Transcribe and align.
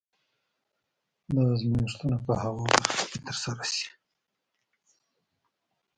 دا 1.33 1.41
ازمایښتونه 1.53 2.17
په 2.25 2.33
هغو 2.41 2.63
برخو 2.73 3.03
کې 3.11 3.19
ترسره 3.27 3.65
شي. 3.73 3.87